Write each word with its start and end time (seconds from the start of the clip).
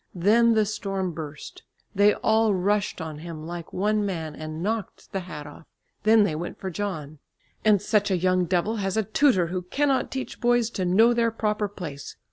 Then 0.15 0.55
the 0.55 0.65
storm 0.65 1.11
burst. 1.11 1.61
They 1.93 2.15
all 2.15 2.55
rushed 2.55 2.99
on 3.01 3.19
him 3.19 3.45
like 3.45 3.71
one 3.71 4.03
man 4.03 4.35
and 4.35 4.63
knocked 4.63 5.11
the 5.11 5.19
hat 5.19 5.45
off. 5.45 5.67
Then 6.01 6.23
they 6.23 6.33
went 6.33 6.57
for 6.59 6.71
John, 6.71 7.19
"And 7.63 7.79
such 7.79 8.09
a 8.09 8.17
young 8.17 8.45
devil 8.45 8.77
has 8.77 8.97
a 8.97 9.03
tutor 9.03 9.45
who 9.53 9.61
cannot 9.61 10.09
teach 10.09 10.41
boys 10.41 10.71
to 10.71 10.85
know 10.85 11.13
their 11.13 11.29
proper 11.29 11.67
place! 11.67 12.15